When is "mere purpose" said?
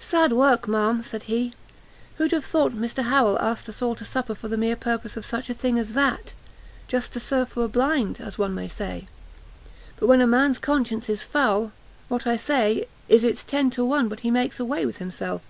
4.56-5.16